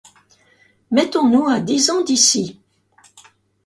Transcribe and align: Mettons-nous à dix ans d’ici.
Mettons-nous 0.89 1.45
à 1.47 1.59
dix 1.59 1.91
ans 1.91 2.03
d’ici. 2.03 2.59